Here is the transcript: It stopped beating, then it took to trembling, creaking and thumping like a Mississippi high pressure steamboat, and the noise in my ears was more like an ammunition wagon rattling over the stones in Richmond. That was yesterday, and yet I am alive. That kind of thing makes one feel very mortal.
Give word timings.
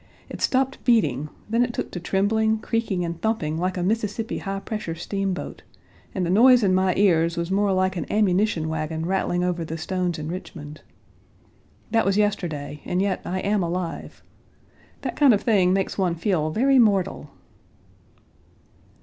It 0.29 0.41
stopped 0.41 0.83
beating, 0.83 1.29
then 1.47 1.63
it 1.63 1.75
took 1.75 1.91
to 1.91 1.99
trembling, 1.99 2.57
creaking 2.57 3.05
and 3.05 3.21
thumping 3.21 3.59
like 3.59 3.77
a 3.77 3.83
Mississippi 3.83 4.39
high 4.39 4.59
pressure 4.61 4.95
steamboat, 4.95 5.61
and 6.15 6.25
the 6.25 6.31
noise 6.31 6.63
in 6.63 6.73
my 6.73 6.95
ears 6.95 7.37
was 7.37 7.51
more 7.51 7.71
like 7.71 7.95
an 7.95 8.11
ammunition 8.11 8.67
wagon 8.67 9.05
rattling 9.05 9.43
over 9.43 9.63
the 9.63 9.77
stones 9.77 10.17
in 10.17 10.27
Richmond. 10.31 10.81
That 11.91 12.03
was 12.03 12.17
yesterday, 12.17 12.81
and 12.83 12.99
yet 12.99 13.21
I 13.25 13.41
am 13.41 13.61
alive. 13.61 14.23
That 15.01 15.15
kind 15.15 15.35
of 15.35 15.41
thing 15.41 15.71
makes 15.71 15.99
one 15.99 16.15
feel 16.15 16.49
very 16.49 16.79
mortal. 16.79 17.29